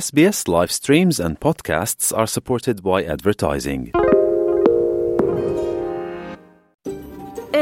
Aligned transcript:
SBS 0.00 0.48
live 0.48 0.72
streams 0.72 1.20
and 1.20 1.38
podcasts 1.38 2.12
are 2.12 2.26
supported 2.26 2.82
by 2.82 3.04
advertising. 3.12 3.92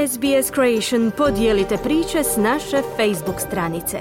SBS 0.08 0.50
Creation 0.54 1.10
podijelite 1.16 1.76
priče 1.76 2.24
s 2.24 2.36
naše 2.36 2.82
Facebook 2.96 3.40
stranice. 3.40 3.98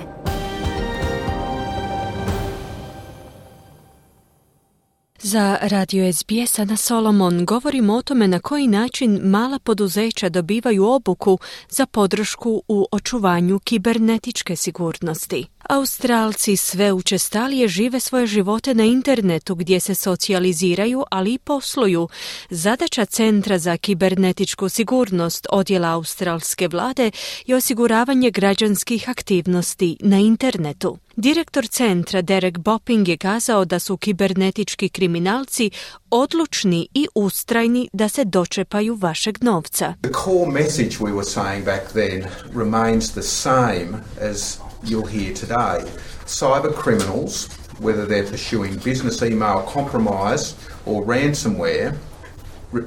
Za 5.19 5.57
radio 5.61 6.13
SBS 6.13 6.57
na 6.57 6.77
Solomon 6.77 7.45
govorimo 7.45 7.93
o 7.93 8.01
tome 8.01 8.27
na 8.27 8.39
koji 8.39 8.67
način 8.67 9.19
mala 9.23 9.59
poduzeća 9.59 10.29
dobivaju 10.29 10.85
obuku 10.85 11.39
za 11.69 11.85
podršku 11.85 12.61
u 12.67 12.87
očuvanju 12.91 13.59
kibernetičke 13.59 14.55
sigurnosti. 14.55 15.47
Australci 15.69 16.57
sve 16.57 16.91
učestalije 16.91 17.67
žive 17.67 17.99
svoje 17.99 18.27
živote 18.27 18.73
na 18.73 18.83
internetu 18.83 19.55
gdje 19.55 19.79
se 19.79 19.95
socijaliziraju, 19.95 21.03
ali 21.11 21.33
i 21.33 21.37
posluju. 21.37 22.07
Zadaća 22.49 23.05
Centra 23.05 23.57
za 23.57 23.77
kibernetičku 23.77 24.69
sigurnost 24.69 25.47
odjela 25.49 25.89
australske 25.89 26.67
vlade 26.67 27.11
je 27.45 27.55
osiguravanje 27.55 28.31
građanskih 28.31 29.09
aktivnosti 29.09 29.97
na 29.99 30.19
internetu. 30.19 30.97
Direktor 31.15 31.67
centra 31.67 32.21
Derek 32.21 32.57
Bopping 32.57 33.07
je 33.07 33.17
kazao 33.17 33.65
da 33.65 33.79
su 33.79 33.97
kibernetički 33.97 34.89
kriminalci 34.89 35.71
odlučni 36.11 36.87
i 36.93 37.07
ustrajni 37.15 37.89
da 37.93 38.09
se 38.09 38.25
dočepaju 38.25 38.95
vašeg 38.95 39.43
novca. 39.43 39.93
The 40.01 40.11
core 40.11 40.51
message 40.51 40.97
we 40.99 41.11
were 41.11 41.23
saying 41.25 41.65
back 41.65 41.91
then 41.93 42.25
remains 42.53 43.11
the 43.11 43.21
same 43.21 43.87
as 44.21 44.57
you'll 44.83 45.09
hear 45.09 45.35
today. 45.35 45.91
Cyber 46.25 46.73
criminals, 46.83 47.47
whether 47.79 48.05
they're 48.05 48.31
pursuing 48.31 48.79
business 48.85 49.21
email 49.21 49.63
compromise 49.73 50.53
or 50.85 51.05
ransomware, 51.05 51.93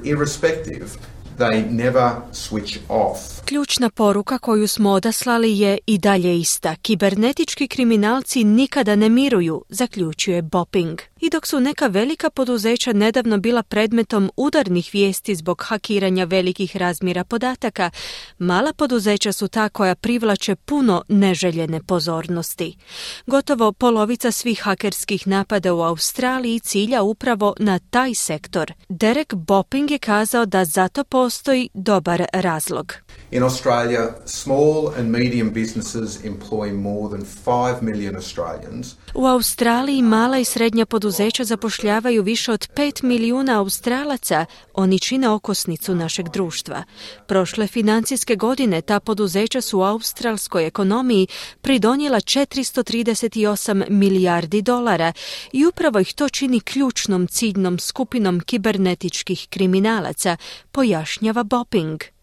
irrespective, 0.03 0.97
they 1.37 1.71
never 1.71 2.11
switch 2.31 2.77
off. 2.89 3.35
Ključna 3.45 3.89
poruka 3.89 4.37
koju 4.37 4.67
smo 4.67 4.91
odaslali 4.91 5.59
je 5.59 5.77
i 5.87 5.97
dalje 5.97 6.39
ista. 6.39 6.75
Kibernetički 6.75 7.67
kriminalci 7.67 8.43
nikada 8.43 8.95
ne 8.95 9.09
miruju, 9.09 9.63
zaključuje 9.69 10.41
Bopping. 10.41 10.99
I 11.21 11.29
dok 11.29 11.47
su 11.47 11.59
neka 11.59 11.87
velika 11.87 12.29
poduzeća 12.29 12.93
nedavno 12.93 13.37
bila 13.37 13.63
predmetom 13.63 14.31
udarnih 14.37 14.89
vijesti 14.93 15.35
zbog 15.35 15.63
hakiranja 15.65 16.23
velikih 16.23 16.77
razmjera 16.77 17.23
podataka, 17.23 17.89
mala 18.37 18.73
poduzeća 18.73 19.31
su 19.31 19.47
ta 19.47 19.69
koja 19.69 19.95
privlače 19.95 20.55
puno 20.55 21.03
neželjene 21.07 21.83
pozornosti. 21.83 22.77
Gotovo 23.25 23.71
polovica 23.71 24.31
svih 24.31 24.61
hakerskih 24.63 25.27
napada 25.27 25.73
u 25.73 25.81
Australiji 25.81 26.59
cilja 26.59 27.01
upravo 27.01 27.53
na 27.59 27.79
taj 27.79 28.13
sektor. 28.13 28.73
Derek 28.89 29.33
Bopping 29.33 29.91
je 29.91 29.97
kazao 29.97 30.45
da 30.45 30.65
zato 30.65 31.03
postoji 31.25 31.69
dobar 31.73 32.25
razlog. 32.33 32.93
In 33.31 33.43
Australia, 33.43 34.15
small 34.25 34.93
and 34.97 35.09
medium 35.09 35.49
businesses 35.53 36.25
employ 36.25 36.73
more 36.73 37.17
than 37.17 37.25
5 37.45 37.81
million 37.81 38.15
Australians. 38.15 38.95
U 39.13 39.25
Australiji 39.25 40.01
mala 40.01 40.37
i 40.37 40.45
srednja 40.45 40.85
poduzeća 40.85 41.43
zapošljavaju 41.43 42.23
više 42.23 42.51
od 42.51 42.67
5 42.75 43.03
milijuna 43.03 43.59
Australaca, 43.59 44.45
oni 44.73 44.99
čine 44.99 45.29
okosnicu 45.29 45.95
našeg 45.95 46.29
društva. 46.29 46.83
Prošle 47.27 47.67
financijske 47.67 48.35
godine 48.35 48.81
ta 48.81 48.99
poduzeća 48.99 49.61
su 49.61 49.79
u 49.79 49.83
australskoj 49.83 50.65
ekonomiji 50.65 51.27
pridonijela 51.61 52.17
438 52.17 53.89
milijardi 53.89 54.61
dolara 54.61 55.13
i 55.51 55.65
upravo 55.65 55.99
ih 55.99 56.13
to 56.13 56.29
čini 56.29 56.59
ključnom 56.59 57.27
ciljnom 57.27 57.79
skupinom 57.79 58.39
kibernetičkih 58.39 59.47
kriminalaca, 59.49 60.37
pojašnjava 60.71 61.14
Bopping. 61.21 62.15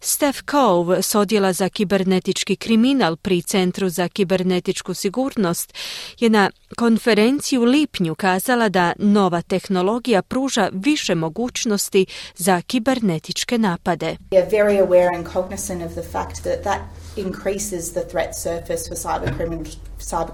Steph 0.00 0.38
Cove 0.50 1.02
s 1.02 1.14
odjela 1.14 1.52
za 1.52 1.68
kibernetički 1.68 2.56
kriminal 2.56 3.16
pri 3.16 3.42
Centru 3.42 3.88
za 3.88 4.08
kibernetičku 4.08 4.94
sigurnost 4.94 5.74
je 6.18 6.30
na 6.30 6.50
konferenciji 6.76 7.58
u 7.58 7.64
lipnju 7.64 8.14
kazala 8.14 8.68
da 8.68 8.92
nova 8.98 9.42
tehnologija 9.42 10.22
pruža 10.22 10.68
više 10.72 11.14
mogućnosti 11.14 12.06
za 12.34 12.60
kibernetičke 12.60 13.58
napade. 13.58 14.16
Increases 17.16 17.92
the 17.92 18.04
threat 18.10 18.34
surface 18.34 18.88
for 18.88 18.96
cyber 18.96 19.32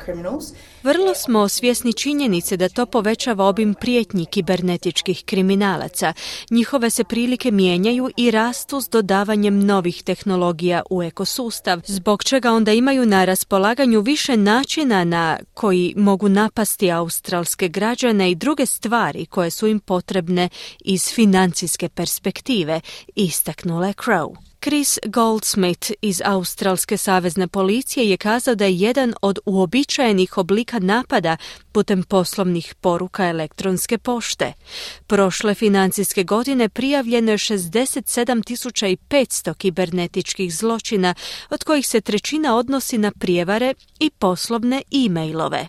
criminals 0.04 0.53
vrlo 0.82 1.15
smo 1.15 1.48
svjesni 1.48 1.93
činjenice 1.93 2.56
da 2.56 2.69
to 2.69 2.87
povećava 2.87 3.44
obim 3.44 3.75
prijetnji 3.75 4.26
kibernetičkih 4.26 5.25
kriminalaca. 5.25 6.12
Njihove 6.50 6.91
se 6.91 7.04
prilike 7.04 7.50
mijenjaju 7.50 8.10
i 8.16 8.31
rastu 8.31 8.81
s 8.81 8.88
dodavanjem 8.88 9.66
novih 9.66 10.03
tehnologija 10.03 10.82
u 10.91 11.03
ekosustav, 11.03 11.81
zbog 11.87 12.25
čega 12.25 12.53
onda 12.53 12.72
imaju 12.72 13.06
na 13.06 13.25
raspolaganju 13.25 14.00
više 14.00 14.37
načina 14.37 15.04
na 15.04 15.38
koji 15.54 15.94
mogu 15.97 16.28
napasti 16.28 16.92
australske 16.92 17.69
građane 17.69 18.31
i 18.31 18.34
druge 18.34 18.66
stvari 18.66 19.26
koje 19.26 19.50
su 19.50 19.66
im 19.66 19.81
potrebne 19.81 20.48
iz 20.81 21.09
financijske 21.15 21.88
perspektive, 21.88 22.81
istaknula 23.15 23.92
Crow. 23.92 24.52
Chris 24.65 24.99
Goldsmith 25.06 25.93
iz 26.03 26.23
Australske 26.25 26.97
savezne 26.97 27.49
policije 27.49 28.11
je 28.11 28.17
kazao 28.17 28.55
da 28.55 28.65
je 28.65 28.77
jedan 28.77 29.15
od 29.23 29.39
uobičajenih 29.47 30.39
oblika 30.39 30.78
napada 30.78 31.37
putem 31.72 32.03
poslovnih 32.03 32.75
poruka 32.81 33.28
elektronske 33.28 33.99
pošte. 33.99 34.53
Prošle 35.06 35.55
financijske 35.55 36.25
godine 36.25 36.69
prijavljeno 36.69 37.31
je 37.31 37.38
67.500 37.38 39.55
kibernetičkih 39.55 40.55
zločina, 40.55 41.15
od 41.50 41.65
kojih 41.65 41.87
se 41.87 42.00
trećina 42.00 42.56
odnosi 42.56 42.99
na 42.99 43.12
prijevare 43.19 43.75
i 44.00 44.10
poslovne 44.10 44.83
e-mailove. 44.93 45.66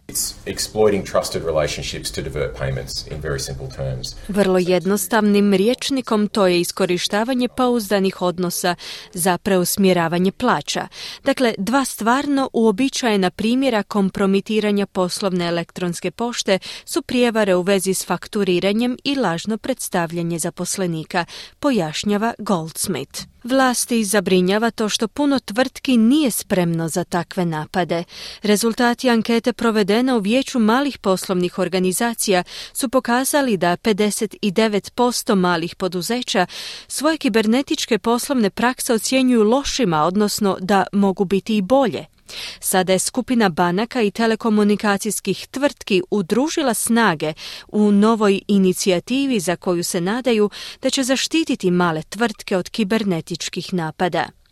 Vrlo 4.28 4.58
jednostavnim 4.58 5.54
riječnikom 5.54 6.28
to 6.28 6.48
je 6.48 6.60
iskorištavanje 6.60 7.48
pouzdanih 7.48 8.22
odnosa 8.22 8.76
za 9.14 9.38
preusmjeravanje 9.38 10.32
plaća. 10.32 10.88
Dakle, 11.24 11.54
dva 11.58 11.86
stvarno 11.86 12.50
uobičajena 12.54 13.30
primjera 13.30 13.84
kompromitiranja 13.84 14.86
poslovne 14.86 15.46
elektronske 15.46 15.93
pošte 16.12 16.60
su 16.86 17.02
prijevare 17.02 17.56
u 17.56 17.62
vezi 17.62 17.94
s 17.94 18.06
fakturiranjem 18.06 18.98
i 19.04 19.16
lažno 19.16 19.58
predstavljanje 19.58 20.40
zaposlenika, 20.40 21.26
pojašnjava 21.60 22.34
Goldsmith. 22.38 23.34
Vlasti 23.44 24.04
zabrinjava 24.04 24.72
to 24.72 24.90
što 24.90 25.08
puno 25.08 25.40
tvrtki 25.40 25.98
nije 25.98 26.32
spremno 26.32 26.88
za 26.88 27.04
takve 27.04 27.46
napade. 27.46 28.04
Rezultati 28.42 29.10
ankete 29.10 29.54
provedene 29.54 30.14
u 30.14 30.20
vijeću 30.20 30.60
malih 30.60 30.98
poslovnih 30.98 31.60
organizacija 31.60 32.44
su 32.74 32.90
pokazali 32.90 33.58
da 33.58 33.78
59% 33.78 35.36
malih 35.36 35.76
poduzeća 35.76 36.46
svoje 36.88 37.18
kibernetičke 37.18 37.98
poslovne 38.00 38.50
prakse 38.50 38.94
ocjenjuju 38.94 39.44
lošima, 39.44 40.04
odnosno 40.04 40.58
da 40.60 40.86
mogu 40.92 41.26
biti 41.26 41.58
i 41.58 41.62
bolje. 41.62 42.13
Sada 42.60 42.94
je 42.94 43.00
skupina 43.00 43.50
banaka 43.50 44.02
i 44.02 44.12
telekomunikacijskih 44.12 45.48
tvrtki 45.48 46.02
udružila 46.12 46.74
snage 46.74 47.34
u 47.68 47.92
novoj 47.92 48.42
inicijativi 48.48 49.40
za 49.40 49.56
koju 49.56 49.84
se 49.84 50.02
nadaju 50.02 50.50
da 50.82 50.90
će 50.90 51.04
zaštititi 51.04 51.72
male 51.72 52.04
tvrtke 52.04 52.58
od 52.58 52.70
kibernetičkih 52.70 53.74
napada. 53.74 54.43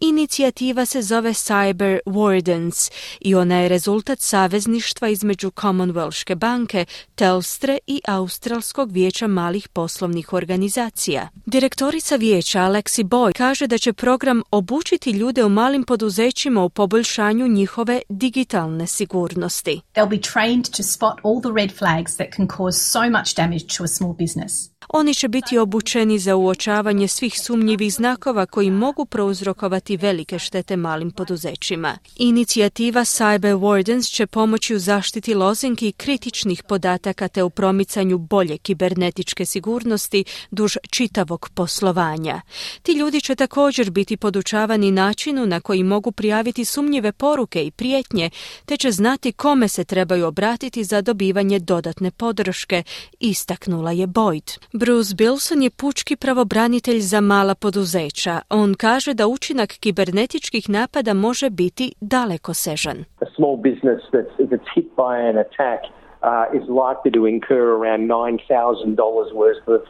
Inicijativa 0.00 0.86
se 0.86 1.02
zove 1.02 1.30
Cyber 1.30 1.98
Wardens 2.06 2.92
i 3.20 3.34
ona 3.34 3.56
je 3.58 3.68
rezultat 3.68 4.20
savezništva 4.20 5.08
između 5.08 5.50
Commonwealthke 5.50 6.34
banke, 6.34 6.84
Telstre 7.14 7.78
i 7.86 8.00
Australskog 8.08 8.92
vijeća 8.92 9.26
malih 9.26 9.68
poslovnih 9.68 10.32
organizacija. 10.32 11.28
Direktorica 11.46 12.16
vijeća 12.16 12.58
Alexi 12.60 13.04
Boy 13.04 13.32
kaže 13.32 13.66
da 13.66 13.78
će 13.78 13.92
program 13.92 14.42
obučiti 14.50 15.10
ljude 15.10 15.44
u 15.44 15.48
malim 15.48 15.84
poduzećima 15.84 16.64
u 16.64 16.68
poboljšanju 16.68 17.48
njihove 17.48 18.00
digitalne 18.08 18.86
sigurnosti. 18.86 19.80
They'll 19.94 20.10
be 20.10 20.20
trained 20.32 20.64
to 20.76 20.82
spot 20.82 21.14
all 21.24 21.40
the 21.40 21.50
red 21.62 21.72
flags 21.78 22.16
that 22.16 22.28
can 22.36 22.48
cause 22.56 22.78
so 22.78 23.00
much 23.10 23.36
damage 23.36 23.64
to 23.76 23.84
a 23.84 23.88
small 23.88 24.12
business. 24.12 24.70
Oni 24.88 25.14
će 25.14 25.28
biti 25.28 25.58
obučeni 25.58 26.18
za 26.18 26.36
uočavanje 26.36 27.08
svih 27.08 27.40
sumnjivih 27.40 27.94
znakova 27.94 28.46
koji 28.46 28.70
mogu 28.70 29.04
prouzročiti 29.04 29.45
uzrokovati 29.46 29.96
velike 29.96 30.38
štete 30.38 30.76
malim 30.76 31.10
poduzećima. 31.10 31.98
Inicijativa 32.16 33.00
Cyber 33.00 33.58
Wardens 33.58 34.10
će 34.10 34.26
pomoći 34.26 34.74
u 34.74 34.78
zaštiti 34.78 35.34
lozinki 35.34 35.92
kritičnih 35.92 36.62
podataka 36.62 37.28
te 37.28 37.42
u 37.42 37.50
promicanju 37.50 38.18
bolje 38.18 38.58
kibernetičke 38.58 39.44
sigurnosti 39.44 40.24
duž 40.50 40.76
čitavog 40.90 41.48
poslovanja. 41.54 42.40
Ti 42.82 42.92
ljudi 42.92 43.20
će 43.20 43.34
također 43.34 43.90
biti 43.90 44.16
podučavani 44.16 44.90
načinu 44.90 45.46
na 45.46 45.60
koji 45.60 45.82
mogu 45.82 46.12
prijaviti 46.12 46.64
sumnjive 46.64 47.12
poruke 47.12 47.66
i 47.66 47.70
prijetnje, 47.70 48.30
te 48.64 48.76
će 48.76 48.90
znati 48.90 49.32
kome 49.32 49.68
se 49.68 49.84
trebaju 49.84 50.26
obratiti 50.26 50.84
za 50.84 51.00
dobivanje 51.00 51.58
dodatne 51.58 52.10
podrške, 52.10 52.82
istaknula 53.20 53.92
je 53.92 54.06
Boyd. 54.06 54.58
Bruce 54.72 55.14
Bilson 55.14 55.62
je 55.62 55.70
pučki 55.70 56.16
pravobranitelj 56.16 57.00
za 57.00 57.20
mala 57.20 57.54
poduzeća. 57.54 58.40
On 58.48 58.74
kaže 58.74 59.14
da 59.14 59.26
učinak 59.36 59.70
kibernetičkih 59.80 60.64
napada 60.70 61.14
može 61.14 61.50
biti 61.50 61.92
daleko 62.00 62.54
sežan. 62.54 62.98
A 63.26 63.28
small 63.36 63.56
business 63.68 64.00
that's, 64.12 64.34
that's 64.50 64.68
hit 64.76 64.88
by 65.02 65.12
an 65.30 65.36
attack 65.46 65.80
uh, 66.22 66.58
is 66.58 66.64
likely 66.82 67.10
to 67.16 67.22
incur 67.34 67.64
around 67.78 68.02
$9,000 68.08 69.34
worth 69.42 69.66
of 69.76 69.80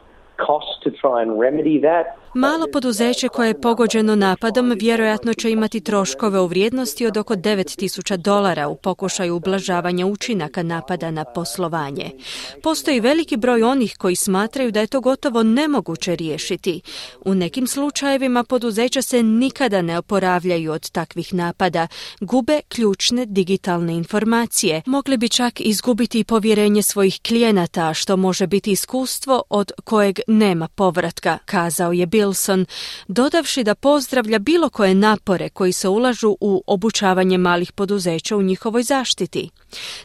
cost 0.47 0.73
to 0.83 0.89
try 1.01 1.17
and 1.23 1.31
remedy 1.45 1.75
that. 1.89 2.05
Malo 2.33 2.65
poduzeće 2.73 3.29
koje 3.29 3.47
je 3.47 3.61
pogođeno 3.61 4.15
napadom 4.15 4.73
vjerojatno 4.79 5.33
će 5.33 5.51
imati 5.51 5.81
troškove 5.81 6.39
u 6.39 6.47
vrijednosti 6.47 7.05
od 7.05 7.17
oko 7.17 7.35
9000 7.35 8.17
dolara 8.17 8.67
u 8.67 8.75
pokušaju 8.75 9.35
ublažavanja 9.35 10.05
učinaka 10.05 10.63
napada 10.63 11.11
na 11.11 11.23
poslovanje. 11.23 12.11
Postoji 12.63 12.99
veliki 12.99 13.37
broj 13.37 13.63
onih 13.63 13.95
koji 13.97 14.15
smatraju 14.15 14.71
da 14.71 14.79
je 14.79 14.87
to 14.87 15.01
gotovo 15.01 15.43
nemoguće 15.43 16.15
riješiti. 16.15 16.81
U 17.25 17.35
nekim 17.35 17.67
slučajevima 17.67 18.43
poduzeća 18.43 19.01
se 19.01 19.23
nikada 19.23 19.81
ne 19.81 19.97
oporavljaju 19.97 20.71
od 20.71 20.89
takvih 20.89 21.33
napada, 21.33 21.87
gube 22.19 22.61
ključne 22.67 23.25
digitalne 23.25 23.93
informacije, 23.93 24.81
mogli 24.85 25.17
bi 25.17 25.29
čak 25.29 25.61
izgubiti 25.61 26.23
povjerenje 26.23 26.83
svojih 26.83 27.19
klijenata, 27.27 27.93
što 27.93 28.17
može 28.17 28.47
biti 28.47 28.71
iskustvo 28.71 29.43
od 29.49 29.71
kojeg 29.83 30.19
nema 30.27 30.67
povratka, 30.67 31.37
kazao 31.45 31.91
je 31.91 32.05
Wilson, 32.17 32.65
dodavši 33.07 33.63
da 33.63 33.75
pozdravlja 33.75 34.39
bilo 34.39 34.69
koje 34.69 34.95
napore 34.95 35.49
koji 35.49 35.71
se 35.71 35.87
ulažu 35.89 36.35
u 36.41 36.63
obučavanje 36.67 37.37
malih 37.37 37.71
poduzeća 37.71 38.37
u 38.37 38.41
njihovoj 38.41 38.83
zaštiti. 38.83 39.49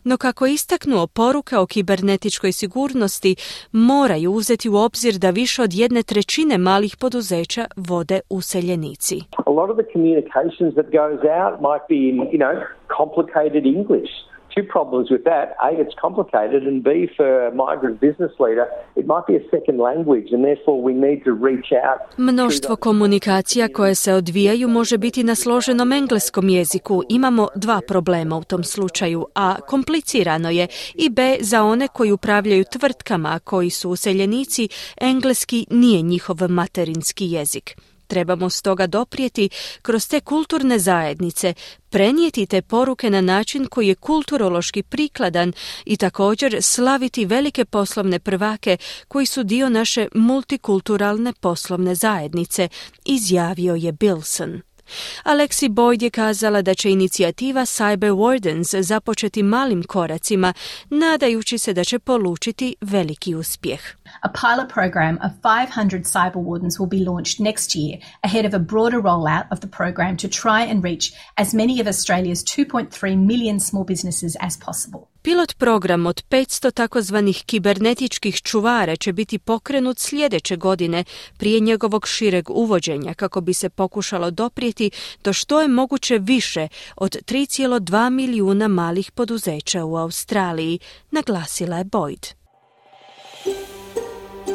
No 0.05 0.17
kako 0.17 0.47
istaknuo 0.47 1.06
poruke 1.06 1.56
o 1.56 1.67
kibernetičkoj 1.67 2.53
sigurnosti 2.53 3.37
moraju 3.73 4.32
uzeti 4.32 4.69
u 4.69 4.76
obzir 4.76 5.14
da 5.14 5.31
više 5.31 5.62
od 5.62 5.73
jedne 5.75 6.03
trećine 6.03 6.59
malih 6.59 6.97
poduzeća 7.00 7.64
vode 7.76 8.20
useljenici. 8.31 9.17
A 9.47 9.50
lot 9.50 9.70
of 9.70 9.76
the 9.76 9.88
communications 9.93 10.75
that 10.75 10.88
goes 11.00 11.20
out 11.38 11.55
might 11.69 11.85
be 11.93 12.00
in, 12.11 12.17
you 12.32 12.41
know, 12.44 12.56
complicated 12.99 13.64
English. 13.76 14.31
Two 14.54 14.64
problems 14.76 15.06
with 15.14 15.25
that. 15.25 15.46
A, 15.69 15.70
it's 15.82 15.96
complicated, 16.06 16.62
and 16.70 16.78
B, 16.82 16.88
for 17.16 17.28
a 17.49 17.50
migrant 17.64 17.96
business 18.00 18.32
leader, 18.44 18.66
it 19.00 19.06
might 19.12 19.26
be 19.31 19.37
a 19.43 19.44
second 19.54 19.78
language, 19.88 20.28
and 20.34 20.40
therefore 20.49 20.78
we 20.88 20.93
need 21.06 21.19
to 21.28 21.32
reach 21.49 21.70
out. 21.87 22.00
Mnoštvo 22.16 22.76
komunikacija 22.76 23.69
koje 23.69 23.94
se 23.94 24.12
odvijaju 24.14 24.69
može 24.69 24.99
biti 24.99 25.25
na 25.25 25.34
složenom 25.34 25.93
engleskom 25.93 26.49
jeziku. 26.49 27.02
Imamo 27.08 27.49
dva 27.56 27.81
problema 27.88 28.37
u 28.37 28.44
tom 28.44 28.64
slučaju, 28.64 29.26
a 29.34 29.60
komplicirano 29.60 30.50
je 30.50 30.66
i 30.94 31.10
B, 31.10 31.37
za 31.40 31.62
one 31.64 31.88
koji 31.88 32.12
upravljaju 32.12 32.64
tvrtkama 32.64 33.38
koji 33.44 33.70
su 33.70 33.90
useljenici, 33.90 34.69
engleski 35.00 35.66
nije 35.70 36.02
njihov 36.02 36.37
materinski 36.49 37.26
jezik. 37.26 37.76
Trebamo 38.06 38.50
stoga 38.50 38.87
doprijeti 38.87 39.49
kroz 39.82 40.08
te 40.08 40.20
kulturne 40.20 40.78
zajednice, 40.78 41.54
prenijeti 41.90 42.46
te 42.46 42.62
poruke 42.62 43.10
na 43.10 43.20
način 43.20 43.66
koji 43.66 43.88
je 43.88 43.94
kulturološki 43.94 44.82
prikladan 44.82 45.52
i 45.84 45.96
također 45.96 46.56
slaviti 46.60 47.25
velike 47.25 47.64
poslovne 47.64 48.19
prvake 48.19 48.76
koji 49.08 49.26
su 49.26 49.43
dio 49.43 49.69
naše 49.69 50.08
multikulturalne 50.14 51.32
poslovne 51.40 51.94
zajednice, 51.94 52.69
izjavio 53.04 53.75
je 53.75 53.93
Bilson. 53.93 54.62
Alexi 55.25 55.69
Boyd 55.69 56.02
je 56.02 56.10
kazala 56.10 56.62
da 56.62 56.75
će 56.75 56.90
inicijativa 56.90 57.60
Cyber 57.60 58.12
Wardens 58.12 58.82
započeti 58.82 59.43
malim 59.43 59.82
koracima, 59.82 60.54
nadajući 60.90 61.58
se 61.58 61.72
da 61.72 61.84
će 61.84 61.99
polučiti 61.99 62.76
veliki 62.81 63.34
uspjeh. 63.34 63.81
A 64.23 64.29
pilot 64.29 64.69
program 64.69 65.19
of 65.23 65.32
500 65.43 66.05
cyber 66.05 66.37
wardens 66.37 66.79
will 66.79 66.88
be 66.88 67.05
launched 67.05 67.41
next 67.41 67.75
year 67.75 67.99
ahead 68.23 68.44
of 68.47 68.55
a 68.55 68.59
broader 68.59 69.00
rollout 69.00 69.47
of 69.50 69.61
the 69.61 69.69
program 69.69 70.17
to 70.17 70.29
try 70.29 70.62
and 70.70 70.85
reach 70.85 71.12
as 71.37 71.55
many 71.55 71.81
of 71.81 71.87
Australia's 71.87 72.44
2.3 72.44 73.17
million 73.17 73.61
small 73.61 73.85
businesses 73.85 74.37
as 74.41 74.56
possible. 74.56 75.09
Pilot 75.23 75.59
program 75.59 76.06
od 76.06 76.23
500 76.29 76.73
takozvanih 76.73 77.43
kibernetičkih 77.47 78.43
čuvara 78.43 78.97
će 78.97 79.12
biti 79.12 79.38
pokrenut 79.38 79.99
sljedeće 79.99 80.56
godine 80.56 81.05
prije 81.37 81.61
njegovog 81.61 82.06
šireg 82.09 82.50
uvođenja 82.50 83.14
kako 83.14 83.41
bi 83.41 83.55
se 83.55 83.69
pokušalo 83.69 84.31
doprijeti 84.31 84.91
do 85.25 85.32
što 85.32 85.61
je 85.61 85.69
moguće 85.69 86.19
više 86.19 86.69
od 86.97 87.17
3,2 87.17 88.11
milijuna 88.11 88.69
malih 88.69 89.11
poduzeća 89.11 89.85
u 89.85 89.97
Australiji, 89.97 90.79
naglasila 91.11 91.79
je 91.79 91.85
Boyd. 91.85 92.42